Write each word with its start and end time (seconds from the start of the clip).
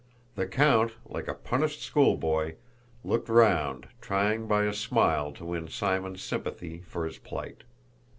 The 0.33 0.47
count, 0.47 0.93
like 1.05 1.27
a 1.27 1.35
punished 1.35 1.83
schoolboy, 1.83 2.55
looked 3.03 3.29
round, 3.29 3.87
trying 4.01 4.47
by 4.47 4.63
a 4.63 4.73
smile 4.73 5.31
to 5.33 5.45
win 5.45 5.67
Simon's 5.67 6.23
sympathy 6.23 6.81
for 6.87 7.05
his 7.05 7.19
plight. 7.19 7.61